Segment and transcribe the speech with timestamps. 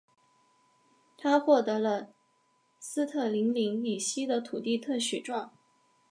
[1.15, 2.09] 他获得了
[2.79, 5.53] 斯特林岭以西的土地特许状。